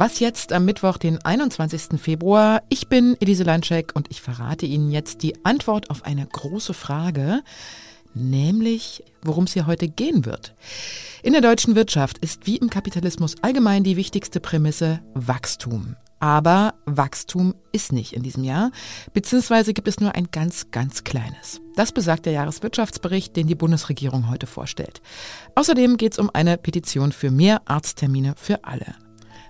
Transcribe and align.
Was 0.00 0.20
jetzt 0.20 0.52
am 0.52 0.64
Mittwoch, 0.64 0.96
den 0.96 1.18
21. 1.24 2.00
Februar? 2.00 2.62
Ich 2.68 2.86
bin 2.86 3.16
Elise 3.18 3.42
Landscheck 3.42 3.96
und 3.96 4.06
ich 4.12 4.20
verrate 4.20 4.64
Ihnen 4.64 4.92
jetzt 4.92 5.24
die 5.24 5.44
Antwort 5.44 5.90
auf 5.90 6.04
eine 6.04 6.24
große 6.24 6.72
Frage, 6.72 7.42
nämlich 8.14 9.02
worum 9.22 9.42
es 9.42 9.54
hier 9.54 9.66
heute 9.66 9.88
gehen 9.88 10.24
wird. 10.24 10.54
In 11.24 11.32
der 11.32 11.42
deutschen 11.42 11.74
Wirtschaft 11.74 12.18
ist 12.18 12.46
wie 12.46 12.58
im 12.58 12.70
Kapitalismus 12.70 13.42
allgemein 13.42 13.82
die 13.82 13.96
wichtigste 13.96 14.38
Prämisse 14.38 15.00
Wachstum. 15.14 15.96
Aber 16.20 16.74
Wachstum 16.86 17.56
ist 17.72 17.90
nicht 17.90 18.12
in 18.12 18.22
diesem 18.22 18.44
Jahr, 18.44 18.70
beziehungsweise 19.14 19.74
gibt 19.74 19.88
es 19.88 19.98
nur 19.98 20.14
ein 20.14 20.28
ganz, 20.30 20.70
ganz 20.70 21.02
kleines. 21.02 21.60
Das 21.74 21.90
besagt 21.90 22.26
der 22.26 22.34
Jahreswirtschaftsbericht, 22.34 23.34
den 23.34 23.48
die 23.48 23.56
Bundesregierung 23.56 24.30
heute 24.30 24.46
vorstellt. 24.46 25.00
Außerdem 25.56 25.96
geht 25.96 26.12
es 26.12 26.20
um 26.20 26.30
eine 26.32 26.56
Petition 26.56 27.10
für 27.10 27.32
mehr 27.32 27.62
Arzttermine 27.64 28.34
für 28.36 28.62
alle. 28.62 28.94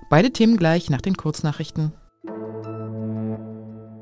Beide 0.09 0.33
Themen 0.33 0.57
gleich 0.57 0.89
nach 0.89 1.03
den 1.03 1.17
Kurznachrichten. 1.17 1.93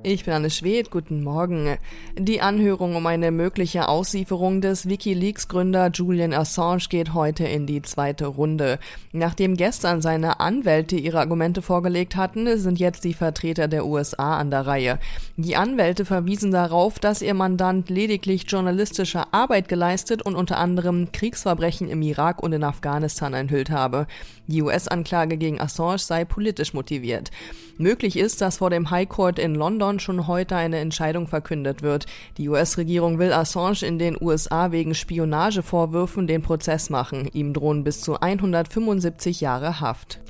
Ich 0.08 0.24
bin 0.24 0.34
Anne 0.34 0.50
Schwedt, 0.50 0.92
guten 0.92 1.24
Morgen. 1.24 1.78
Die 2.16 2.40
Anhörung 2.40 2.94
um 2.94 3.04
eine 3.08 3.32
mögliche 3.32 3.88
Auslieferung 3.88 4.60
des 4.60 4.88
Wikileaks-Gründer 4.88 5.90
Julian 5.92 6.32
Assange 6.32 6.84
geht 6.88 7.12
heute 7.12 7.42
in 7.42 7.66
die 7.66 7.82
zweite 7.82 8.26
Runde. 8.26 8.78
Nachdem 9.10 9.56
gestern 9.56 10.02
seine 10.02 10.38
Anwälte 10.38 10.94
ihre 10.94 11.18
Argumente 11.18 11.60
vorgelegt 11.60 12.14
hatten, 12.14 12.56
sind 12.56 12.78
jetzt 12.78 13.02
die 13.02 13.14
Vertreter 13.14 13.66
der 13.66 13.84
USA 13.84 14.38
an 14.38 14.52
der 14.52 14.64
Reihe. 14.68 15.00
Die 15.36 15.56
Anwälte 15.56 16.04
verwiesen 16.04 16.52
darauf, 16.52 17.00
dass 17.00 17.20
ihr 17.20 17.34
Mandant 17.34 17.90
lediglich 17.90 18.44
journalistische 18.46 19.32
Arbeit 19.32 19.66
geleistet 19.66 20.22
und 20.22 20.36
unter 20.36 20.58
anderem 20.58 21.10
Kriegsverbrechen 21.10 21.88
im 21.88 22.00
Irak 22.02 22.44
und 22.44 22.52
in 22.52 22.62
Afghanistan 22.62 23.34
enthüllt 23.34 23.70
habe. 23.70 24.06
Die 24.46 24.62
US-Anklage 24.62 25.36
gegen 25.36 25.60
Assange 25.60 25.98
sei 25.98 26.24
politisch 26.24 26.74
motiviert. 26.74 27.32
Möglich 27.78 28.16
ist, 28.16 28.40
dass 28.40 28.58
vor 28.58 28.70
dem 28.70 28.90
High 28.90 29.08
Court 29.08 29.38
in 29.38 29.54
London 29.54 30.00
schon 30.00 30.26
heute 30.26 30.56
eine 30.56 30.78
Entscheidung 30.78 31.26
verkündet 31.26 31.82
wird. 31.82 32.06
Die 32.38 32.48
US-Regierung 32.48 33.18
will 33.18 33.34
Assange 33.34 33.82
in 33.82 33.98
den 33.98 34.16
USA 34.18 34.72
wegen 34.72 34.94
Spionagevorwürfen 34.94 36.26
den 36.26 36.40
Prozess 36.40 36.88
machen. 36.88 37.28
Ihm 37.34 37.52
drohen 37.52 37.84
bis 37.84 38.00
zu 38.00 38.18
175 38.18 39.42
Jahre 39.42 39.80
Haft. 39.80 40.20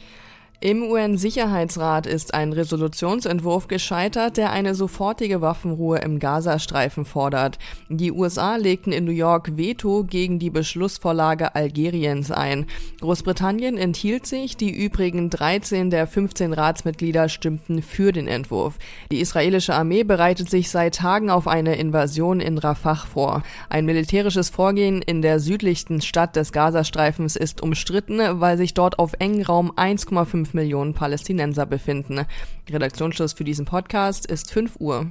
Im 0.60 0.84
UN-Sicherheitsrat 0.84 2.06
ist 2.06 2.32
ein 2.32 2.54
Resolutionsentwurf 2.54 3.68
gescheitert, 3.68 4.38
der 4.38 4.52
eine 4.52 4.74
sofortige 4.74 5.42
Waffenruhe 5.42 5.98
im 5.98 6.18
Gazastreifen 6.18 7.04
fordert. 7.04 7.58
Die 7.90 8.10
USA 8.10 8.56
legten 8.56 8.90
in 8.90 9.04
New 9.04 9.10
York 9.10 9.58
Veto 9.58 10.04
gegen 10.04 10.38
die 10.38 10.48
Beschlussvorlage 10.48 11.54
Algeriens 11.54 12.30
ein. 12.30 12.64
Großbritannien 13.02 13.76
enthielt 13.76 14.26
sich, 14.26 14.56
die 14.56 14.70
übrigen 14.70 15.28
13 15.28 15.90
der 15.90 16.06
15 16.06 16.54
Ratsmitglieder 16.54 17.28
stimmten 17.28 17.82
für 17.82 18.12
den 18.12 18.26
Entwurf. 18.26 18.78
Die 19.12 19.20
israelische 19.20 19.74
Armee 19.74 20.04
bereitet 20.04 20.48
sich 20.48 20.70
seit 20.70 20.94
Tagen 20.94 21.28
auf 21.28 21.48
eine 21.48 21.76
Invasion 21.76 22.40
in 22.40 22.56
Rafah 22.56 22.94
vor. 22.94 23.42
Ein 23.68 23.84
militärisches 23.84 24.48
Vorgehen 24.48 25.02
in 25.02 25.20
der 25.20 25.38
südlichsten 25.38 26.00
Stadt 26.00 26.34
des 26.34 26.50
Gazastreifens 26.50 27.36
ist 27.36 27.62
umstritten, 27.62 28.20
weil 28.40 28.56
sich 28.56 28.72
dort 28.72 28.98
auf 28.98 29.12
engem 29.18 29.42
Raum 29.42 29.70
1,5 29.72 30.45
5 30.46 30.54
Millionen 30.54 30.94
Palästinenser 30.94 31.66
befinden. 31.66 32.24
Redaktionsschluss 32.70 33.32
für 33.32 33.44
diesen 33.44 33.64
Podcast 33.64 34.26
ist 34.26 34.52
5 34.52 34.76
Uhr. 34.78 35.10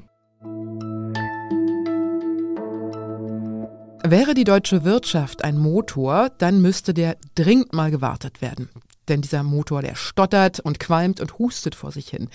Wäre 4.07 4.33
die 4.35 4.43
deutsche 4.43 4.83
Wirtschaft 4.83 5.43
ein 5.43 5.57
Motor, 5.57 6.29
dann 6.37 6.61
müsste 6.61 6.93
der 6.93 7.17
dringend 7.33 7.73
mal 7.73 7.91
gewartet 7.91 8.41
werden. 8.41 8.69
Denn 9.07 9.21
dieser 9.21 9.43
Motor, 9.43 9.81
der 9.81 9.95
stottert 9.95 10.59
und 10.59 10.79
qualmt 10.79 11.19
und 11.19 11.37
hustet 11.37 11.75
vor 11.75 11.91
sich 11.91 12.09
hin. 12.09 12.29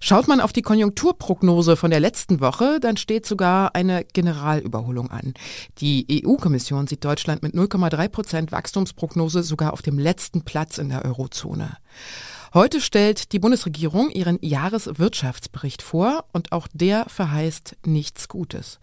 Schaut 0.00 0.28
man 0.28 0.40
auf 0.40 0.52
die 0.52 0.62
Konjunkturprognose 0.62 1.76
von 1.76 1.90
der 1.90 2.00
letzten 2.00 2.40
Woche, 2.40 2.78
dann 2.80 2.96
steht 2.96 3.26
sogar 3.26 3.74
eine 3.74 4.04
Generalüberholung 4.04 5.10
an. 5.10 5.34
Die 5.78 6.24
EU-Kommission 6.24 6.86
sieht 6.86 7.04
Deutschland 7.04 7.42
mit 7.42 7.54
0,3 7.54 8.08
Prozent 8.08 8.52
Wachstumsprognose 8.52 9.42
sogar 9.42 9.72
auf 9.72 9.82
dem 9.82 9.98
letzten 9.98 10.42
Platz 10.42 10.78
in 10.78 10.88
der 10.88 11.04
Eurozone. 11.04 11.76
Heute 12.54 12.80
stellt 12.80 13.32
die 13.32 13.38
Bundesregierung 13.38 14.10
ihren 14.10 14.38
Jahreswirtschaftsbericht 14.40 15.82
vor 15.82 16.24
und 16.32 16.52
auch 16.52 16.66
der 16.72 17.04
verheißt 17.08 17.76
nichts 17.84 18.28
Gutes. 18.28 18.78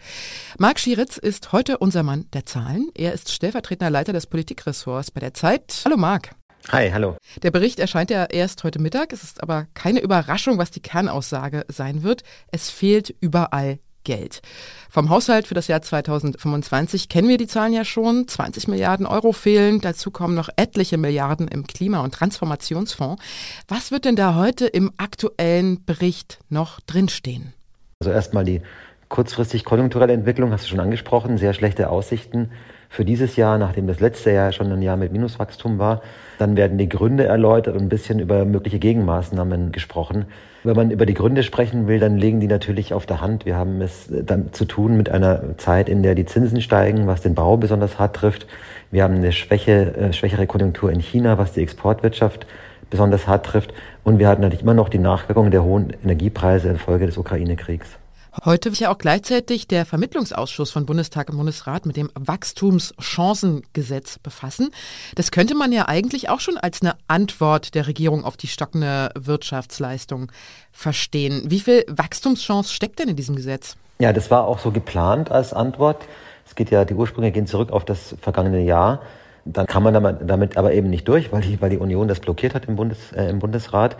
Marc 0.60 0.80
Schieritz 0.80 1.18
ist 1.18 1.52
heute 1.52 1.80
unser 1.80 2.04
Mann 2.04 2.28
der 2.34 2.46
Zahlen. 2.46 2.90
Er 2.94 3.14
ist 3.14 3.32
stellvertretender 3.32 3.90
Leiter 3.90 4.14
des 4.14 4.28
Politikressorts 4.28 5.12
bei 5.12 5.20
der 5.20 5.34
Zeit. 5.34 5.82
Hallo 5.84 5.98
Marc. 5.98 6.36
Hi, 6.72 6.90
hallo. 6.92 7.16
Der 7.44 7.52
Bericht 7.52 7.80
erscheint 7.80 8.10
ja 8.10 8.26
erst 8.26 8.64
heute 8.64 8.80
Mittag. 8.80 9.14
Es 9.14 9.24
ist 9.24 9.44
aber 9.44 9.68
keine 9.76 10.00
Überraschung, 10.00 10.58
was 10.58 10.72
die 10.72 10.82
Kernaussage 10.82 11.64
sein 11.68 12.02
wird. 12.02 12.24
Es 12.52 12.72
fehlt 12.72 13.14
überall 13.22 13.80
Geld. 14.04 14.42
Vom 14.90 15.10
Haushalt 15.10 15.48
für 15.48 15.54
das 15.54 15.68
Jahr 15.68 15.82
2025 15.82 17.08
kennen 17.08 17.28
wir 17.28 17.38
die 17.38 17.48
Zahlen 17.48 17.74
ja 17.74 17.86
schon. 17.86 18.28
20 18.28 18.68
Milliarden 18.68 19.06
Euro 19.06 19.32
fehlen. 19.32 19.80
Dazu 19.82 20.10
kommen 20.10 20.34
noch 20.34 20.50
etliche 20.56 20.98
Milliarden 20.98 21.48
im 21.48 21.68
Klima- 21.68 22.02
und 22.02 22.14
Transformationsfonds. 22.14 23.22
Was 23.68 23.92
wird 23.92 24.06
denn 24.06 24.16
da 24.16 24.36
heute 24.36 24.66
im 24.66 24.92
aktuellen 24.98 25.84
Bericht 25.86 26.40
noch 26.50 26.80
drinstehen? 26.82 27.54
Also 28.00 28.12
erstmal 28.12 28.44
die 28.44 28.62
kurzfristig 29.10 29.66
konjunkturelle 29.66 30.14
Entwicklung, 30.14 30.52
hast 30.52 30.66
du 30.66 30.70
schon 30.70 30.80
angesprochen, 30.80 31.38
sehr 31.38 31.54
schlechte 31.54 31.90
Aussichten 31.90 32.52
für 32.96 33.06
dieses 33.06 33.36
Jahr, 33.36 33.58
nachdem 33.58 33.88
das 33.88 34.00
letzte 34.00 34.32
Jahr 34.32 34.54
schon 34.54 34.72
ein 34.72 34.82
Jahr 34.82 34.96
mit 34.96 35.12
Minuswachstum 35.12 35.80
war. 35.80 36.02
Dann 36.40 36.56
werden 36.56 36.78
die 36.78 36.88
Gründe 36.88 37.26
erläutert 37.26 37.76
und 37.76 37.82
ein 37.82 37.90
bisschen 37.90 38.20
über 38.20 38.46
mögliche 38.46 38.80
Gegenmaßnahmen 38.80 39.74
gesprochen. 39.74 40.26
Wenn 40.64 40.76
man 40.76 40.92
über 40.92 41.06
die 41.06 41.14
Gründe 41.14 41.44
sprechen 41.44 41.88
will, 41.88 42.00
dann 42.00 42.18
liegen 42.18 42.40
die 42.40 42.48
natürlich 42.48 42.94
auf 42.94 43.06
der 43.06 43.20
Hand. 43.20 43.46
Wir 43.46 43.58
haben 43.58 43.82
es 43.82 44.10
dann 44.10 44.54
zu 44.54 44.64
tun 44.64 44.96
mit 44.96 45.10
einer 45.10 45.58
Zeit, 45.58 45.90
in 45.90 46.04
der 46.04 46.16
die 46.16 46.26
Zinsen 46.26 46.62
steigen, 46.62 47.06
was 47.06 47.22
den 47.22 47.36
Bau 47.36 47.58
besonders 47.58 48.00
hart 48.00 48.16
trifft. 48.16 48.48
Wir 48.92 49.04
haben 49.04 49.16
eine 49.16 49.34
Schwäche, 49.34 49.96
äh, 49.96 50.14
schwächere 50.14 50.48
Konjunktur 50.48 50.90
in 50.90 51.02
China, 51.02 51.38
was 51.38 51.52
die 51.52 51.62
Exportwirtschaft 51.62 52.48
besonders 52.90 53.28
hart 53.28 53.46
trifft. 53.46 53.74
Und 54.06 54.20
wir 54.20 54.30
hatten 54.30 54.42
natürlich 54.42 54.64
immer 54.64 54.74
noch 54.74 54.88
die 54.88 55.00
Nachwirkungen 55.00 55.52
der 55.52 55.64
hohen 55.64 55.92
Energiepreise 56.02 56.70
infolge 56.70 57.06
des 57.08 57.18
Ukraine-Kriegs. 57.18 57.98
Heute 58.44 58.72
wird 58.72 58.80
ja 58.80 58.92
auch 58.92 58.98
gleichzeitig 58.98 59.68
der 59.68 59.86
Vermittlungsausschuss 59.86 60.70
von 60.70 60.86
Bundestag 60.86 61.30
und 61.30 61.38
Bundesrat 61.38 61.86
mit 61.86 61.96
dem 61.96 62.10
Wachstumschancengesetz 62.16 64.20
befassen. 64.20 64.72
Das 65.16 65.32
könnte 65.32 65.56
man 65.56 65.72
ja 65.72 65.88
eigentlich 65.88 66.28
auch 66.28 66.42
schon 66.42 66.58
als 66.58 66.82
eine 66.82 66.96
Antwort 67.08 67.76
der 67.76 67.88
Regierung 67.88 68.26
auf 68.26 68.36
die 68.36 68.48
stockende 68.48 69.12
Wirtschaftsleistung 69.16 70.34
verstehen. 70.74 71.44
Wie 71.46 71.62
viel 71.62 71.86
Wachstumschance 71.88 72.74
steckt 72.74 73.00
denn 73.00 73.08
in 73.08 73.16
diesem 73.16 73.38
Gesetz? 73.38 73.78
Ja, 74.00 74.12
das 74.12 74.30
war 74.30 74.46
auch 74.46 74.60
so 74.60 74.72
geplant 74.72 75.32
als 75.32 75.54
Antwort. 75.54 76.04
Es 76.46 76.56
geht 76.56 76.72
ja, 76.72 76.84
die 76.84 76.94
Ursprünge 76.94 77.32
gehen 77.32 77.48
zurück 77.48 77.72
auf 77.72 77.86
das 77.86 78.16
vergangene 78.20 78.62
Jahr. 78.62 79.02
Dann 79.46 79.68
kann 79.68 79.84
man 79.84 79.94
damit 80.28 80.58
aber 80.58 80.74
eben 80.74 80.90
nicht 80.90 81.08
durch, 81.08 81.32
weil 81.32 81.42
die, 81.42 81.62
weil 81.62 81.70
die 81.70 81.78
Union 81.78 82.08
das 82.08 82.20
blockiert 82.20 82.56
hat 82.56 82.66
im, 82.66 82.76
Bundes, 82.76 83.14
äh, 83.14 83.30
im 83.30 83.40
Bundesrat. 83.40 83.96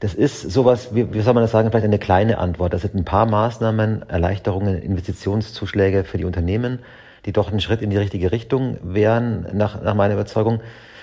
Das 0.00 0.14
ist 0.14 0.42
sowas, 0.42 0.94
wie, 0.94 1.12
wie 1.12 1.20
soll 1.22 1.34
man 1.34 1.42
das 1.42 1.50
sagen, 1.50 1.70
vielleicht 1.70 1.84
eine 1.84 1.98
kleine 1.98 2.38
Antwort. 2.38 2.72
Das 2.72 2.82
sind 2.82 2.94
ein 2.94 3.04
paar 3.04 3.26
Maßnahmen, 3.26 4.08
Erleichterungen, 4.08 4.80
Investitionszuschläge 4.80 6.04
für 6.04 6.18
die 6.18 6.24
Unternehmen, 6.24 6.78
die 7.24 7.32
doch 7.32 7.50
ein 7.50 7.60
Schritt 7.60 7.82
in 7.82 7.90
die 7.90 7.96
richtige 7.96 8.30
Richtung 8.30 8.78
wären, 8.82 9.46
nach, 9.52 9.82
nach 9.82 9.94
meiner 9.94 10.14
Überzeugung. 10.14 10.60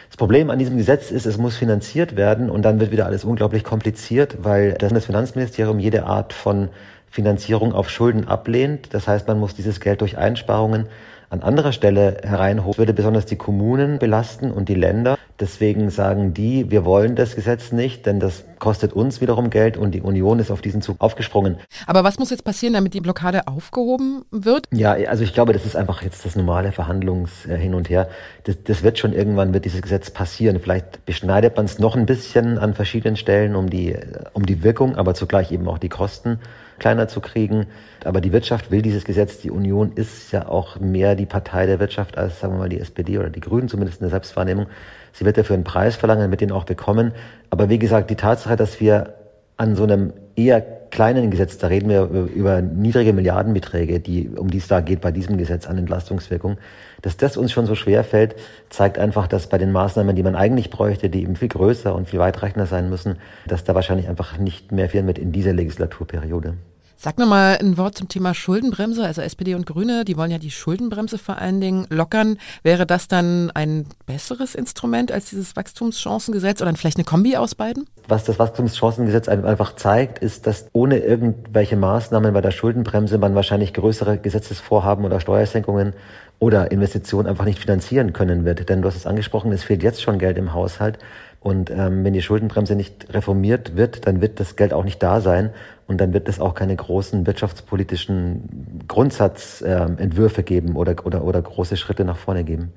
Das 0.08 0.18
Problem 0.18 0.50
an 0.50 0.60
diesem 0.60 0.78
Gesetz 0.78 1.12
ist, 1.12 1.26
es 1.26 1.38
muss 1.38 1.58
finanziert 1.58 2.16
werden 2.16 2.50
und 2.50 2.62
dann 2.62 2.80
wird 2.80 2.92
wieder 2.92 3.06
alles 3.06 3.26
unglaublich 3.26 3.66
kompliziert, 3.66 4.38
weil 4.44 4.74
das 4.74 5.06
Finanzministerium 5.06 5.80
jede 5.80 6.06
Art 6.06 6.32
von 6.32 6.70
Finanzierung 7.10 7.74
auf 7.74 7.90
Schulden 7.90 8.28
ablehnt. 8.28 8.94
Das 8.94 9.08
heißt, 9.08 9.28
man 9.28 9.40
muss 9.40 9.56
dieses 9.56 9.82
Geld 9.82 10.00
durch 10.00 10.18
Einsparungen 10.18 10.88
an 11.30 11.42
anderer 11.42 11.74
Stelle 11.74 12.18
hereinholen, 12.24 12.78
würde 12.78 12.94
besonders 12.94 13.26
die 13.26 13.36
Kommunen 13.36 14.00
belasten 14.00 14.52
und 14.52 14.70
die 14.70 14.76
Länder. 14.76 15.18
Deswegen 15.40 15.90
sagen 15.90 16.34
die, 16.34 16.72
wir 16.72 16.86
wollen 16.86 17.16
das 17.16 17.36
Gesetz 17.36 17.74
nicht, 17.74 18.06
denn 18.06 18.22
das 18.22 18.46
kostet 18.58 18.94
uns 18.94 19.20
wiederum 19.20 19.50
Geld 19.50 19.76
und 19.76 19.92
die 19.92 20.00
Union 20.00 20.40
ist 20.40 20.50
auf 20.50 20.62
diesen 20.62 20.82
Zug 20.82 20.96
aufgesprungen. 21.00 21.58
Aber 21.88 22.06
was 22.06 22.18
muss 22.20 22.30
jetzt 22.30 22.46
passieren, 22.46 22.74
damit 22.74 22.94
die 22.94 23.02
Blockade 23.02 23.48
aufgehoben 23.48 24.24
wird? 24.32 24.66
Ja, 24.72 24.94
also 24.94 25.26
ich 25.26 25.34
glaube, 25.34 25.52
das 25.52 25.66
ist 25.66 25.76
einfach 25.76 26.02
jetzt 26.04 26.26
das 26.26 26.38
normale 26.38 26.72
Verhandlungs 26.72 27.44
hin 27.44 27.76
und 27.76 27.90
her. 27.90 28.08
Das, 28.46 28.64
das 28.64 28.82
wird 28.82 28.98
schon 28.98 29.12
irgendwann 29.12 29.54
wird 29.54 29.66
dieses 29.66 29.82
Gesetz 29.82 30.10
passieren. 30.10 30.62
Vielleicht 30.62 31.06
beschneidet 31.06 31.58
man 31.58 31.66
es 31.66 31.80
noch 31.80 31.98
ein 31.98 32.06
bisschen 32.06 32.58
an 32.58 32.74
verschiedenen 32.74 33.18
Stellen, 33.18 33.56
um 33.56 33.70
die, 33.70 33.94
um 34.32 34.46
die 34.46 34.64
Wirkung, 34.64 34.96
aber 34.96 35.16
zugleich 35.16 35.52
eben 35.52 35.68
auch 35.68 35.80
die 35.80 35.90
Kosten 35.90 36.40
kleiner 36.80 37.08
zu 37.08 37.22
kriegen. 37.22 37.68
Aber 38.04 38.22
die 38.22 38.32
Wirtschaft 38.32 38.72
will 38.72 38.82
dieses 38.82 39.04
Gesetz. 39.04 39.40
Die 39.40 39.52
Union 39.52 39.94
ist 39.96 40.32
ja 40.32 40.48
auch 40.48 40.80
mehr 40.80 41.16
die 41.16 41.26
Partei 41.26 41.66
der 41.66 41.80
Wirtschaft 41.80 42.18
als, 42.18 42.40
sagen 42.40 42.54
wir 42.54 42.60
mal, 42.60 42.70
die 42.70 42.80
SPD 42.80 43.18
oder 43.18 43.30
die 43.30 43.40
Grünen, 43.40 43.68
zumindest 43.68 44.00
in 44.00 44.06
der 44.06 44.12
Selbstwahrnehmung. 44.12 44.68
Sie 45.14 45.25
wird 45.26 45.38
dafür 45.38 45.56
einen 45.56 45.64
Preis 45.64 45.96
verlangen, 45.96 46.30
mit 46.30 46.42
den 46.42 46.52
auch 46.52 46.64
bekommen. 46.64 47.12
Aber 47.50 47.70
wie 47.70 47.80
gesagt, 47.80 48.10
die 48.10 48.16
Tatsache, 48.16 48.56
dass 48.56 48.80
wir 48.80 49.16
an 49.58 49.76
so 49.76 49.84
einem 49.84 50.14
eher 50.36 50.62
kleinen 50.62 51.30
Gesetz, 51.32 51.58
da 51.58 51.68
reden 51.68 51.90
wir 51.90 52.04
über 52.04 52.62
niedrige 52.62 53.14
Milliardenbeträge, 53.14 54.00
die, 54.00 54.30
um 54.30 54.50
die 54.50 54.60
es 54.60 54.68
da 54.68 54.82
geht 54.82 55.02
bei 55.02 55.12
diesem 55.12 55.38
Gesetz 55.38 55.68
an 55.68 55.78
Entlastungswirkung, 55.78 56.58
dass 57.02 57.18
das 57.18 57.38
uns 57.38 57.52
schon 57.52 57.66
so 57.66 57.76
schwer 57.76 58.04
fällt, 58.04 58.36
zeigt 58.70 58.98
einfach, 58.98 59.28
dass 59.28 59.48
bei 59.48 59.58
den 59.58 59.72
Maßnahmen, 59.72 60.16
die 60.16 60.24
man 60.24 60.36
eigentlich 60.36 60.70
bräuchte, 60.70 61.10
die 61.10 61.24
eben 61.24 61.36
viel 61.36 61.50
größer 61.50 61.94
und 61.94 62.10
viel 62.10 62.20
weitreichender 62.20 62.66
sein 62.66 62.90
müssen, 62.90 63.18
dass 63.48 63.64
da 63.64 63.76
wahrscheinlich 63.76 64.08
einfach 64.08 64.38
nicht 64.38 64.72
mehr 64.72 64.90
viel 64.90 65.04
mit 65.04 65.18
in 65.18 65.32
dieser 65.32 65.54
Legislaturperiode. 65.54 66.56
Sag 67.06 67.20
noch 67.20 67.28
mal 67.28 67.60
ein 67.62 67.78
Wort 67.78 68.00
zum 68.00 68.08
Thema 68.08 68.34
Schuldenbremse. 68.34 69.06
Also 69.06 69.22
SPD 69.22 69.54
und 69.54 69.68
Grüne, 69.68 70.06
die 70.06 70.18
wollen 70.18 70.32
ja 70.32 70.40
die 70.40 70.50
Schuldenbremse 70.50 71.20
vor 71.20 71.38
allen 71.38 71.62
Dingen 71.62 71.86
lockern. 71.92 72.40
Wäre 72.64 72.88
das 72.88 73.08
dann 73.08 73.52
ein 73.52 73.86
besseres 74.08 74.56
Instrument 74.56 75.12
als 75.12 75.30
dieses 75.30 75.56
Wachstumschancengesetz 75.56 76.64
oder 76.64 76.74
vielleicht 76.74 76.98
eine 76.98 77.04
Kombi 77.04 77.38
aus 77.38 77.54
beiden? 77.54 77.88
Was 78.08 78.24
das 78.24 78.40
Wachstumschancengesetz 78.40 79.28
einfach 79.28 79.76
zeigt, 79.76 80.18
ist, 80.18 80.48
dass 80.48 80.66
ohne 80.74 80.98
irgendwelche 80.98 81.76
Maßnahmen 81.76 82.34
bei 82.34 82.42
der 82.42 82.50
Schuldenbremse 82.50 83.20
man 83.20 83.36
wahrscheinlich 83.36 83.76
größere 83.76 84.18
Gesetzesvorhaben 84.18 85.06
oder 85.06 85.20
Steuersenkungen 85.20 85.94
oder 86.40 86.72
Investitionen 86.72 87.28
einfach 87.28 87.46
nicht 87.46 87.60
finanzieren 87.60 88.14
können 88.14 88.46
wird. 88.46 88.68
Denn 88.68 88.82
du 88.82 88.88
hast 88.88 88.96
es 88.96 89.06
angesprochen, 89.06 89.52
es 89.52 89.64
fehlt 89.64 89.84
jetzt 89.84 90.02
schon 90.02 90.18
Geld 90.18 90.40
im 90.40 90.54
Haushalt. 90.54 90.98
Und 91.46 91.70
ähm, 91.70 92.04
wenn 92.04 92.14
die 92.14 92.24
Schuldenbremse 92.24 92.76
nicht 92.76 93.14
reformiert 93.14 93.78
wird, 93.78 94.08
dann 94.08 94.20
wird 94.20 94.40
das 94.40 94.56
Geld 94.56 94.74
auch 94.74 94.84
nicht 94.84 95.04
da 95.04 95.22
sein. 95.22 95.52
Und 95.86 96.02
dann 96.02 96.12
wird 96.12 96.28
es 96.28 96.40
auch 96.40 96.56
keine 96.56 96.76
großen 96.76 97.28
wirtschaftspolitischen 97.28 98.84
Grundsatzentwürfe 98.88 100.42
äh, 100.42 100.44
geben 100.44 100.76
oder, 100.76 101.06
oder, 101.06 101.24
oder 101.24 101.40
große 101.40 101.78
Schritte 101.78 102.04
nach 102.04 102.18
vorne 102.18 102.46
geben. 102.46 102.74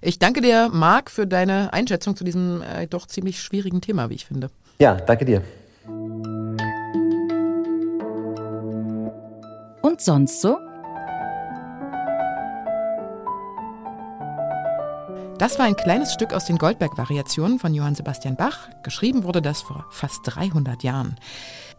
Ich 0.00 0.20
danke 0.20 0.40
dir, 0.40 0.70
Marc, 0.72 1.10
für 1.10 1.26
deine 1.26 1.72
Einschätzung 1.72 2.14
zu 2.14 2.22
diesem 2.22 2.62
äh, 2.62 2.86
doch 2.86 3.08
ziemlich 3.08 3.40
schwierigen 3.40 3.80
Thema, 3.80 4.10
wie 4.10 4.14
ich 4.14 4.26
finde. 4.26 4.50
Ja, 4.78 4.94
danke 4.94 5.24
dir. 5.24 5.42
Und 9.82 10.00
sonst 10.00 10.40
so? 10.40 10.67
Das 15.38 15.56
war 15.56 15.66
ein 15.66 15.76
kleines 15.76 16.12
Stück 16.12 16.34
aus 16.34 16.46
den 16.46 16.58
Goldberg-Variationen 16.58 17.60
von 17.60 17.72
Johann 17.72 17.94
Sebastian 17.94 18.34
Bach. 18.34 18.68
Geschrieben 18.82 19.22
wurde 19.22 19.40
das 19.40 19.62
vor 19.62 19.86
fast 19.88 20.22
300 20.24 20.82
Jahren. 20.82 21.14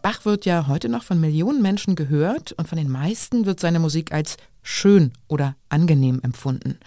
Bach 0.00 0.24
wird 0.24 0.46
ja 0.46 0.66
heute 0.66 0.88
noch 0.88 1.02
von 1.02 1.20
Millionen 1.20 1.60
Menschen 1.60 1.94
gehört 1.94 2.52
und 2.52 2.68
von 2.68 2.78
den 2.78 2.88
meisten 2.88 3.44
wird 3.44 3.60
seine 3.60 3.78
Musik 3.78 4.12
als 4.12 4.38
schön 4.62 5.12
oder 5.28 5.56
angenehm 5.68 6.20
empfunden. 6.22 6.78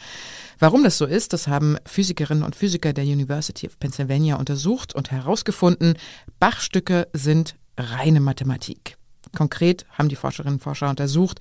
Warum 0.57 0.83
das 0.83 0.97
so 0.97 1.05
ist, 1.05 1.31
das 1.31 1.47
haben 1.47 1.77
Physikerinnen 1.85 2.43
und 2.43 2.55
Physiker 2.55 2.91
der 2.91 3.03
University 3.03 3.67
of 3.67 3.77
Pennsylvania 3.77 4.37
untersucht 4.37 4.95
und 4.95 5.11
herausgefunden, 5.11 5.93
Bach-Stücke 6.39 7.07
sind 7.13 7.55
reine 7.77 8.19
Mathematik. 8.19 8.97
Konkret 9.33 9.85
haben 9.97 10.09
die 10.09 10.15
Forscherinnen 10.15 10.55
und 10.55 10.63
Forscher 10.63 10.89
untersucht, 10.89 11.39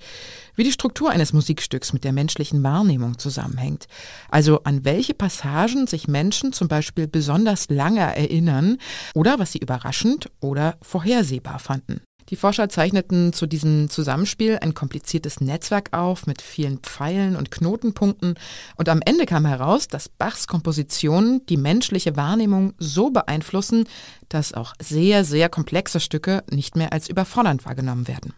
wie 0.55 0.63
die 0.63 0.71
Struktur 0.71 1.09
eines 1.09 1.33
Musikstücks 1.33 1.93
mit 1.93 2.03
der 2.03 2.13
menschlichen 2.13 2.63
Wahrnehmung 2.63 3.17
zusammenhängt. 3.17 3.87
Also 4.29 4.63
an 4.63 4.85
welche 4.85 5.13
Passagen 5.13 5.87
sich 5.87 6.07
Menschen 6.07 6.53
zum 6.53 6.67
Beispiel 6.67 7.07
besonders 7.07 7.69
lange 7.69 8.01
erinnern 8.01 8.77
oder 9.13 9.39
was 9.39 9.51
sie 9.51 9.59
überraschend 9.59 10.29
oder 10.39 10.77
vorhersehbar 10.81 11.59
fanden. 11.59 12.01
Die 12.29 12.35
Forscher 12.35 12.69
zeichneten 12.69 13.33
zu 13.33 13.47
diesem 13.47 13.89
Zusammenspiel 13.89 14.57
ein 14.61 14.73
kompliziertes 14.73 15.41
Netzwerk 15.41 15.89
auf 15.91 16.25
mit 16.25 16.41
vielen 16.41 16.79
Pfeilen 16.79 17.35
und 17.35 17.51
Knotenpunkten 17.51 18.35
und 18.75 18.89
am 18.89 19.01
Ende 19.03 19.25
kam 19.25 19.45
heraus, 19.45 19.87
dass 19.87 20.09
Bachs 20.09 20.47
Kompositionen 20.47 21.45
die 21.47 21.57
menschliche 21.57 22.15
Wahrnehmung 22.15 22.73
so 22.77 23.09
beeinflussen, 23.09 23.85
dass 24.29 24.53
auch 24.53 24.73
sehr, 24.81 25.25
sehr 25.25 25.49
komplexe 25.49 25.99
Stücke 25.99 26.43
nicht 26.49 26.75
mehr 26.75 26.93
als 26.93 27.09
überfordernd 27.09 27.65
wahrgenommen 27.65 28.07
werden. 28.07 28.33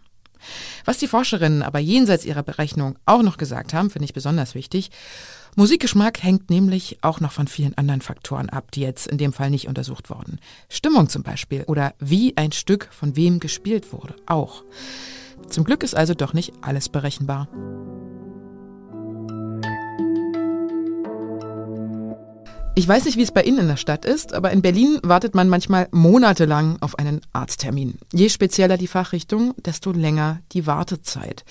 Was 0.86 0.98
die 0.98 1.08
Forscherinnen 1.08 1.64
aber 1.64 1.80
jenseits 1.80 2.26
ihrer 2.26 2.44
Berechnung 2.44 2.98
auch 3.06 3.22
noch 3.22 3.38
gesagt 3.38 3.74
haben, 3.74 3.90
finde 3.90 4.06
ich 4.06 4.14
besonders 4.14 4.56
wichtig. 4.56 4.92
Musikgeschmack 5.58 6.22
hängt 6.22 6.50
nämlich 6.50 6.98
auch 7.02 7.22
noch 7.22 7.32
von 7.32 7.48
vielen 7.48 7.78
anderen 7.78 8.02
Faktoren 8.02 8.50
ab, 8.50 8.72
die 8.72 8.82
jetzt 8.82 9.08
in 9.08 9.18
dem 9.18 9.32
Fall 9.32 9.50
nicht 9.50 9.70
untersucht 9.70 10.10
wurden. 10.10 10.40
Stimmung 10.68 11.08
zum 11.08 11.24
Beispiel 11.24 11.64
oder 11.64 11.94
wie 11.98 12.36
ein 12.36 12.52
Stück 12.52 12.90
von 12.92 13.16
wem 13.16 13.40
gespielt 13.40 13.94
wurde, 13.94 14.16
auch. 14.26 14.66
Zum 15.50 15.64
Glück 15.64 15.84
ist 15.84 15.96
also 15.96 16.14
doch 16.14 16.34
nicht 16.34 16.52
alles 16.62 16.90
berechenbar. 16.90 17.48
Ich 22.78 22.86
weiß 22.86 23.06
nicht, 23.06 23.18
wie 23.18 23.24
es 23.24 23.32
bei 23.32 23.44
Ihnen 23.44 23.60
in 23.60 23.68
der 23.70 23.78
Stadt 23.78 24.04
ist, 24.04 24.34
aber 24.34 24.52
in 24.52 24.62
Berlin 24.62 25.00
wartet 25.04 25.36
man 25.36 25.48
manchmal 25.48 25.88
monatelang 25.92 26.78
auf 26.82 27.00
einen 27.00 27.22
Arzttermin. 27.32 27.98
Je 28.12 28.28
spezieller 28.28 28.78
die 28.78 28.88
Fachrichtung, 28.88 29.54
desto 29.64 29.94
länger 29.94 30.42
die 30.52 30.68
Wartezeit. 30.68 31.46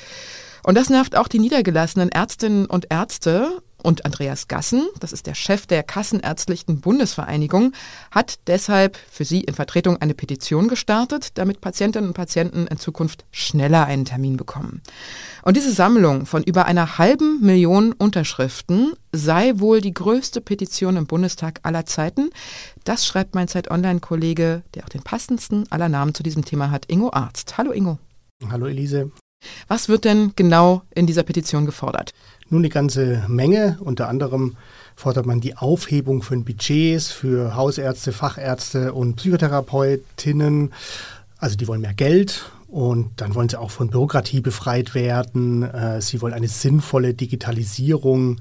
Und 0.62 0.76
das 0.76 0.90
nervt 0.90 1.16
auch 1.16 1.28
die 1.28 1.38
niedergelassenen 1.38 2.10
Ärztinnen 2.10 2.66
und 2.66 2.86
Ärzte 2.90 3.62
und 3.84 4.04
Andreas 4.04 4.48
Gassen, 4.48 4.88
das 4.98 5.12
ist 5.12 5.26
der 5.26 5.34
Chef 5.34 5.66
der 5.66 5.82
Kassenärztlichen 5.82 6.80
Bundesvereinigung, 6.80 7.72
hat 8.10 8.38
deshalb 8.46 8.96
für 8.96 9.24
sie 9.24 9.42
in 9.42 9.54
Vertretung 9.54 9.98
eine 10.00 10.14
Petition 10.14 10.68
gestartet, 10.68 11.32
damit 11.34 11.60
Patientinnen 11.60 12.08
und 12.08 12.14
Patienten 12.14 12.66
in 12.66 12.78
Zukunft 12.78 13.24
schneller 13.30 13.84
einen 13.84 14.06
Termin 14.06 14.36
bekommen. 14.36 14.80
Und 15.42 15.56
diese 15.56 15.72
Sammlung 15.72 16.26
von 16.26 16.42
über 16.42 16.64
einer 16.64 16.98
halben 16.98 17.40
Million 17.42 17.92
Unterschriften 17.92 18.94
sei 19.12 19.52
wohl 19.56 19.80
die 19.80 19.94
größte 19.94 20.40
Petition 20.40 20.96
im 20.96 21.06
Bundestag 21.06 21.60
aller 21.62 21.84
Zeiten. 21.84 22.30
Das 22.84 23.06
schreibt 23.06 23.34
mein 23.34 23.48
Zeit 23.48 23.70
Online-Kollege, 23.70 24.62
der 24.74 24.84
auch 24.84 24.88
den 24.88 25.02
passendsten 25.02 25.70
aller 25.70 25.90
Namen 25.90 26.14
zu 26.14 26.22
diesem 26.22 26.44
Thema 26.44 26.70
hat, 26.70 26.90
Ingo 26.90 27.10
Arzt. 27.12 27.58
Hallo 27.58 27.72
Ingo. 27.72 27.98
Hallo 28.50 28.66
Elise. 28.66 29.12
Was 29.68 29.88
wird 29.88 30.04
denn 30.04 30.32
genau 30.36 30.82
in 30.94 31.06
dieser 31.06 31.22
Petition 31.22 31.66
gefordert? 31.66 32.12
Nun 32.50 32.60
eine 32.60 32.68
ganze 32.68 33.24
Menge. 33.28 33.78
Unter 33.80 34.08
anderem 34.08 34.56
fordert 34.96 35.26
man 35.26 35.40
die 35.40 35.56
Aufhebung 35.56 36.22
von 36.22 36.44
Budgets 36.44 37.10
für 37.10 37.56
Hausärzte, 37.56 38.12
Fachärzte 38.12 38.92
und 38.92 39.16
Psychotherapeutinnen. 39.16 40.72
Also 41.38 41.56
die 41.56 41.66
wollen 41.66 41.80
mehr 41.80 41.94
Geld 41.94 42.50
und 42.68 43.10
dann 43.16 43.34
wollen 43.34 43.48
sie 43.48 43.58
auch 43.58 43.70
von 43.70 43.90
Bürokratie 43.90 44.40
befreit 44.40 44.94
werden. 44.94 45.62
Äh, 45.62 46.00
sie 46.00 46.20
wollen 46.20 46.34
eine 46.34 46.48
sinnvolle 46.48 47.14
Digitalisierung 47.14 48.40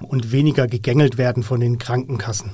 und 0.00 0.32
weniger 0.32 0.66
gegängelt 0.66 1.18
werden 1.18 1.42
von 1.42 1.60
den 1.60 1.78
Krankenkassen. 1.78 2.50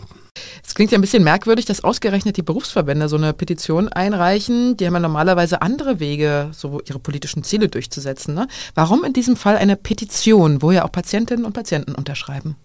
Es 0.67 0.75
klingt 0.75 0.93
ja 0.93 0.99
ein 0.99 1.03
bisschen 1.03 1.25
merkwürdig, 1.25 1.65
dass 1.65 1.85
ausgerechnet 1.85 2.37
die 2.37 2.43
Berufsverbände 2.43 3.09
so 3.09 3.17
eine 3.17 3.33
Petition 3.33 3.89
einreichen. 3.89 4.77
Die 4.77 4.87
haben 4.87 4.95
ja 4.95 5.01
normalerweise 5.01 5.63
andere 5.63 6.01
Wege, 6.01 6.51
so 6.53 6.81
ihre 6.87 6.99
politischen 6.99 7.43
Ziele 7.43 7.69
durchzusetzen. 7.69 8.35
Ne? 8.35 8.49
Warum 8.75 9.05
in 9.05 9.13
diesem 9.13 9.37
Fall 9.37 9.57
eine 9.57 9.77
Petition, 9.77 10.63
wo 10.63 10.71
ja 10.71 10.85
auch 10.85 10.93
Patientinnen 10.93 11.45
und 11.45 11.53
Patienten 11.53 11.95
unterschreiben? 11.95 12.57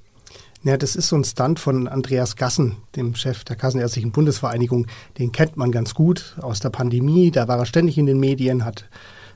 Ja, 0.65 0.77
das 0.77 0.95
ist 0.95 1.09
so 1.09 1.17
ein 1.17 1.25
Stunt 1.25 1.59
von 1.59 1.89
Andreas 1.89 2.37
Gassen, 2.37 2.77
dem 2.95 3.15
Chef 3.15 3.43
der 3.43 3.57
Kassenärztlichen 3.57 4.13
Bundesvereinigung. 4.13 4.87
Den 5.19 5.33
kennt 5.33 5.57
man 5.57 5.73
ganz 5.73 5.93
gut 5.93 6.35
aus 6.39 6.61
der 6.61 6.69
Pandemie. 6.69 7.31
Da 7.31 7.49
war 7.49 7.59
er 7.59 7.65
ständig 7.65 7.97
in 7.97 8.05
den 8.05 8.17
Medien, 8.17 8.63
hat 8.63 8.85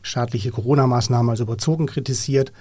staatliche 0.04 0.52
Corona-Maßnahmen 0.52 1.30
als 1.30 1.42
überzogen 1.42 1.86
kritisiert. 1.86 2.54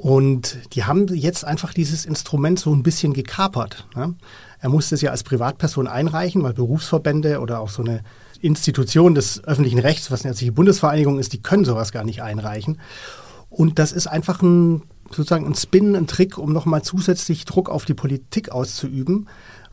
Und 0.00 0.56
die 0.74 0.84
haben 0.84 1.08
jetzt 1.08 1.44
einfach 1.44 1.74
dieses 1.74 2.06
Instrument 2.06 2.58
so 2.58 2.74
ein 2.74 2.82
bisschen 2.82 3.12
gekapert. 3.12 3.86
Ne? 3.94 4.14
Er 4.58 4.70
musste 4.70 4.94
es 4.94 5.02
ja 5.02 5.10
als 5.10 5.24
Privatperson 5.24 5.86
einreichen, 5.86 6.42
weil 6.42 6.54
Berufsverbände 6.54 7.38
oder 7.40 7.60
auch 7.60 7.68
so 7.68 7.82
eine 7.82 8.00
Institution 8.40 9.14
des 9.14 9.44
öffentlichen 9.44 9.78
Rechts, 9.78 10.10
was 10.10 10.22
eine 10.22 10.30
ärztliche 10.30 10.52
Bundesvereinigung 10.52 11.18
ist, 11.18 11.34
die 11.34 11.42
können 11.42 11.66
sowas 11.66 11.92
gar 11.92 12.04
nicht 12.04 12.22
einreichen. 12.22 12.80
Und 13.50 13.78
das 13.78 13.92
ist 13.92 14.06
einfach 14.06 14.40
ein 14.40 14.84
sozusagen 15.10 15.44
ein 15.44 15.54
Spin, 15.54 15.94
ein 15.94 16.06
Trick, 16.06 16.38
um 16.38 16.50
nochmal 16.50 16.80
zusätzlich 16.80 17.44
Druck 17.44 17.68
auf 17.68 17.84
die 17.84 17.92
Politik 17.92 18.52
auszuüben. 18.52 19.28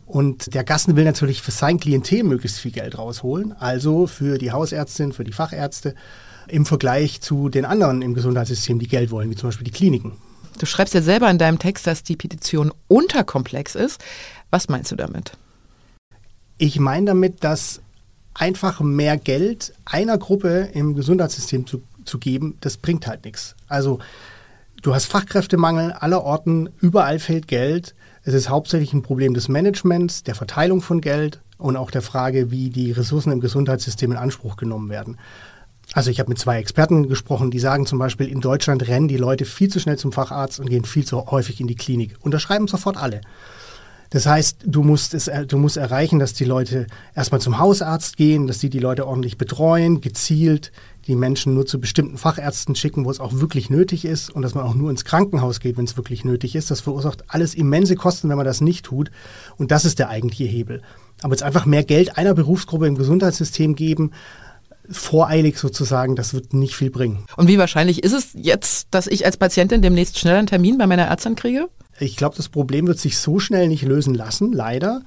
Und 0.06 0.54
der 0.54 0.66
Gassen 0.66 0.98
will 0.98 1.06
natürlich 1.06 1.42
für 1.42 1.52
sein 1.52 1.80
Klientel 1.80 2.24
möglichst 2.24 2.60
viel 2.60 2.72
Geld 2.72 2.98
rausholen, 2.98 3.54
also 3.54 4.08
für 4.08 4.38
die 4.38 4.52
Hausärztin, 4.52 5.14
für 5.14 5.24
die 5.24 5.32
Fachärzte, 5.32 5.96
im 6.48 6.66
Vergleich 6.66 7.22
zu 7.22 7.50
den 7.50 7.66
anderen 7.66 8.02
im 8.02 8.14
Gesundheitssystem, 8.14 8.80
die 8.80 8.88
Geld 8.88 9.12
wollen, 9.12 9.30
wie 9.30 9.36
zum 9.36 9.50
Beispiel 9.50 9.66
die 9.66 9.72
Kliniken. 9.72 10.14
Du 10.58 10.66
schreibst 10.66 10.94
ja 10.94 11.02
selber 11.02 11.30
in 11.30 11.38
deinem 11.38 11.60
Text, 11.60 11.86
dass 11.86 12.04
die 12.04 12.16
Petition 12.16 12.72
unterkomplex 12.88 13.76
ist. 13.76 14.04
Was 14.50 14.70
meinst 14.70 14.92
du 14.92 14.96
damit? 14.96 15.34
Ich 16.58 16.80
meine 16.80 17.08
damit, 17.08 17.44
dass 17.44 17.82
einfach 18.34 18.80
mehr 18.82 19.18
Geld 19.18 19.74
einer 19.86 20.18
Gruppe 20.18 20.70
im 20.74 20.96
Gesundheitssystem 20.96 21.68
zu, 21.68 21.84
zu 22.06 22.18
geben, 22.18 22.58
das 22.62 22.78
bringt 22.78 23.08
halt 23.08 23.26
nichts. 23.26 23.56
Also 23.68 24.00
du 24.82 24.96
hast 24.96 25.06
Fachkräftemangel 25.06 25.92
aller 25.92 26.24
Orten, 26.24 26.70
überall 26.80 27.20
fehlt 27.20 27.48
Geld. 27.48 27.94
Es 28.24 28.34
ist 28.34 28.50
hauptsächlich 28.50 28.94
ein 28.94 29.04
Problem 29.04 29.34
des 29.34 29.48
Managements, 29.48 30.24
der 30.24 30.36
Verteilung 30.36 30.82
von 30.82 31.02
Geld 31.02 31.40
und 31.58 31.78
auch 31.78 31.92
der 31.92 32.02
Frage, 32.02 32.52
wie 32.52 32.70
die 32.70 32.92
Ressourcen 32.92 33.32
im 33.32 33.40
Gesundheitssystem 33.40 34.12
in 34.12 34.18
Anspruch 34.18 34.58
genommen 34.58 34.90
werden. 34.90 35.18
Also 35.94 36.12
ich 36.12 36.20
habe 36.20 36.30
mit 36.30 36.38
zwei 36.38 36.60
Experten 36.60 37.08
gesprochen, 37.08 37.50
die 37.50 37.60
sagen 37.60 37.86
zum 37.86 37.98
Beispiel, 37.98 38.28
in 38.28 38.42
Deutschland 38.42 38.88
rennen 38.88 39.08
die 39.08 39.18
Leute 39.18 39.46
viel 39.46 39.70
zu 39.70 39.80
schnell 39.80 39.98
zum 39.98 40.12
Facharzt 40.12 40.60
und 40.60 40.70
gehen 40.70 40.86
viel 40.86 41.06
zu 41.06 41.26
häufig 41.28 41.62
in 41.62 41.68
die 41.68 41.76
Klinik. 41.76 42.16
Unterschreiben 42.22 42.68
sofort 42.68 42.98
alle. 42.98 43.22
Das 44.10 44.26
heißt, 44.26 44.60
du 44.66 44.84
musst, 44.84 45.14
es, 45.14 45.30
du 45.48 45.58
musst 45.58 45.76
erreichen, 45.76 46.20
dass 46.20 46.34
die 46.34 46.46
Leute 46.46 46.88
erstmal 47.14 47.42
zum 47.42 47.58
Hausarzt 47.58 48.16
gehen, 48.16 48.48
dass 48.48 48.60
sie 48.60 48.70
die 48.70 48.80
Leute 48.80 49.06
ordentlich 49.06 49.38
betreuen, 49.38 50.00
gezielt 50.00 50.72
die 51.08 51.16
Menschen 51.16 51.54
nur 51.54 51.66
zu 51.66 51.80
bestimmten 51.80 52.18
Fachärzten 52.18 52.76
schicken, 52.76 53.06
wo 53.06 53.12
es 53.12 53.20
auch 53.20 53.34
wirklich 53.34 53.70
nötig 53.70 54.06
ist 54.06 54.30
und 54.30 54.42
dass 54.42 54.56
man 54.56 54.66
auch 54.66 54.76
nur 54.76 54.92
ins 54.92 55.06
Krankenhaus 55.06 55.60
geht, 55.60 55.78
wenn 55.78 55.86
es 55.86 55.98
wirklich 55.98 56.26
nötig 56.26 56.56
ist. 56.56 56.72
Das 56.72 56.82
verursacht 56.82 57.26
alles 57.28 57.54
immense 57.54 57.96
Kosten, 57.96 58.30
wenn 58.30 58.38
man 58.38 58.46
das 58.46 58.62
nicht 58.62 58.86
tut. 58.86 59.12
Und 59.58 59.72
das 59.72 59.86
ist 59.86 60.00
der 60.00 60.10
eigentliche 60.10 60.46
Hebel. 60.46 60.82
Aber 61.22 61.34
jetzt 61.34 61.44
einfach 61.44 61.66
mehr 61.66 61.84
Geld 61.84 62.18
einer 62.18 62.34
Berufsgruppe 62.34 62.88
im 62.88 62.96
Gesundheitssystem 62.96 63.76
geben, 63.76 64.12
voreilig 64.90 65.58
sozusagen, 65.58 66.16
das 66.16 66.34
wird 66.34 66.54
nicht 66.54 66.76
viel 66.76 66.90
bringen. 66.90 67.26
Und 67.36 67.48
wie 67.48 67.58
wahrscheinlich 67.58 68.04
ist 68.04 68.14
es 68.14 68.30
jetzt, 68.34 68.88
dass 68.92 69.08
ich 69.08 69.26
als 69.26 69.38
Patientin 69.38 69.82
demnächst 69.82 70.20
schnell 70.20 70.36
einen 70.36 70.48
Termin 70.48 70.78
bei 70.78 70.88
meiner 70.88 71.06
Ärztin 71.06 71.36
kriege? 71.36 71.70
Ich 72.00 72.16
glaube, 72.16 72.36
das 72.36 72.50
Problem 72.50 72.88
wird 72.88 73.00
sich 73.00 73.18
so 73.18 73.40
schnell 73.40 73.68
nicht 73.68 73.84
lösen 73.84 74.14
lassen, 74.14 74.54
leider. 74.54 75.02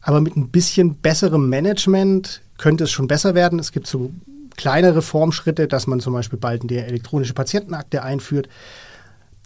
Aber 0.00 0.20
mit 0.20 0.36
ein 0.36 0.48
bisschen 0.48 0.96
besserem 0.96 1.48
Management 1.48 2.40
könnte 2.58 2.84
es 2.84 2.90
schon 2.90 3.06
besser 3.06 3.34
werden. 3.34 3.58
Es 3.58 3.72
gibt 3.72 3.86
so 3.86 4.10
kleinere 4.56 5.02
Formschritte, 5.02 5.68
dass 5.68 5.86
man 5.86 6.00
zum 6.00 6.12
Beispiel 6.12 6.38
bald 6.38 6.62
eine 6.62 6.84
elektronische 6.86 7.34
Patientenakte 7.34 8.02
einführt. 8.02 8.48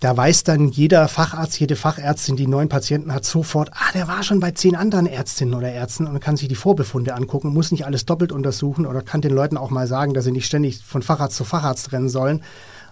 Da 0.01 0.15
weiß 0.15 0.45
dann 0.45 0.69
jeder 0.69 1.09
Facharzt, 1.09 1.59
jede 1.59 1.75
Fachärztin, 1.75 2.37
die 2.37 2.47
neuen 2.47 2.69
Patienten 2.69 3.15
hat, 3.15 3.25
sofort, 3.25 3.71
ah, 3.73 3.93
der 3.95 4.09
war 4.09 4.23
schon 4.23 4.41
bei 4.41 4.51
zehn 4.51 4.77
anderen 4.77 5.07
Ärztinnen 5.07 5.55
oder 5.55 5.73
Ärzten 5.73 6.07
und 6.07 6.21
kann 6.21 6.37
sich 6.37 6.49
die 6.49 6.55
Vorbefunde 6.55 7.15
angucken, 7.15 7.49
muss 7.49 7.71
nicht 7.71 7.87
alles 7.87 8.05
doppelt 8.05 8.31
untersuchen 8.31 8.85
oder 8.85 9.01
kann 9.01 9.23
den 9.23 9.33
Leuten 9.33 9.57
auch 9.57 9.71
mal 9.71 9.87
sagen, 9.87 10.13
dass 10.13 10.25
sie 10.25 10.33
nicht 10.33 10.47
ständig 10.47 10.83
von 10.85 11.03
Facharzt 11.03 11.37
zu 11.37 11.45
Facharzt 11.45 11.93
rennen 11.93 12.11
sollen. 12.11 12.43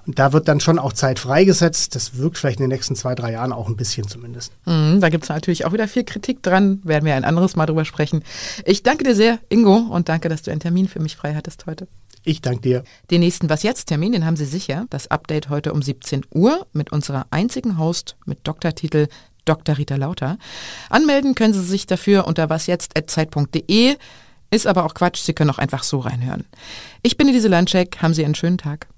Und 0.06 0.18
da 0.18 0.32
wird 0.32 0.48
dann 0.48 0.60
schon 0.60 0.78
auch 0.78 0.92
Zeit 0.92 1.18
freigesetzt. 1.18 1.94
Das 1.94 2.18
wirkt 2.18 2.36
vielleicht 2.36 2.58
in 2.58 2.64
den 2.64 2.70
nächsten 2.70 2.94
zwei, 2.94 3.14
drei 3.14 3.32
Jahren 3.32 3.52
auch 3.52 3.68
ein 3.68 3.76
bisschen 3.76 4.06
zumindest. 4.06 4.52
Mhm, 4.66 5.00
da 5.00 5.08
gibt 5.08 5.24
es 5.24 5.30
natürlich 5.30 5.64
auch 5.64 5.72
wieder 5.72 5.88
viel 5.88 6.04
Kritik 6.04 6.42
dran. 6.42 6.80
Werden 6.84 7.06
wir 7.06 7.14
ein 7.14 7.24
anderes 7.24 7.56
Mal 7.56 7.66
drüber 7.66 7.84
sprechen. 7.84 8.22
Ich 8.64 8.82
danke 8.82 9.04
dir 9.04 9.14
sehr, 9.14 9.38
Ingo, 9.48 9.76
und 9.76 10.08
danke, 10.08 10.28
dass 10.28 10.42
du 10.42 10.50
einen 10.50 10.60
Termin 10.60 10.88
für 10.88 11.00
mich 11.00 11.16
frei 11.16 11.34
hattest 11.34 11.66
heute. 11.66 11.88
Ich 12.24 12.40
danke 12.40 12.62
dir. 12.62 12.84
Den 13.10 13.20
nächsten 13.20 13.50
Was 13.50 13.62
jetzt 13.62 13.86
Termin, 13.86 14.12
den 14.12 14.24
haben 14.24 14.36
Sie 14.36 14.46
sicher. 14.46 14.86
Das 14.88 15.08
Update 15.08 15.50
heute 15.50 15.72
um 15.72 15.82
17 15.82 16.24
Uhr 16.32 16.66
mit 16.72 16.90
unserer 16.90 17.26
einzigen 17.30 17.78
Host 17.78 18.16
mit 18.24 18.38
Doktortitel 18.48 19.08
Dr. 19.44 19.76
Rita 19.76 19.96
Lauter. 19.96 20.38
Anmelden 20.88 21.34
können 21.34 21.52
Sie 21.52 21.62
sich 21.62 21.86
dafür 21.86 22.26
unter 22.26 22.48
wasjetzt.zeit.de. 22.48 23.96
Ist 24.50 24.66
aber 24.66 24.84
auch 24.84 24.94
Quatsch, 24.94 25.18
Sie 25.18 25.34
können 25.34 25.50
auch 25.50 25.58
einfach 25.58 25.82
so 25.82 25.98
reinhören. 25.98 26.44
Ich 27.02 27.18
bin 27.18 27.28
Elise 27.28 27.48
Landcheck, 27.48 27.98
haben 28.00 28.14
Sie 28.14 28.24
einen 28.24 28.34
schönen 28.34 28.56
Tag. 28.56 28.88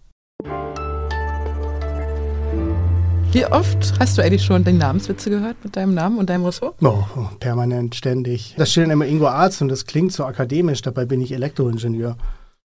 Wie 3.33 3.45
oft 3.45 3.99
hast 3.99 4.17
du 4.17 4.23
eigentlich 4.23 4.45
schon 4.45 4.65
den 4.65 4.79
Namenswitze 4.79 5.31
gehört 5.31 5.57
mit 5.65 5.77
deinem 5.77 5.95
Namen 5.95 6.19
und 6.19 6.31
deinem 6.31 6.45
Ressort? 6.45 6.77
Oh, 6.81 7.05
permanent, 7.41 7.95
ständig. 7.95 8.55
Da 8.57 8.65
steht 8.65 8.85
dann 8.85 8.93
immer 8.93 9.05
Ingo 9.05 9.27
Arzt 9.27 9.61
und 9.61 9.69
das 9.69 9.85
klingt 9.85 10.13
so 10.13 10.25
akademisch, 10.25 10.81
dabei 10.81 11.05
bin 11.05 11.21
ich 11.21 11.33
Elektroingenieur. 11.33 12.17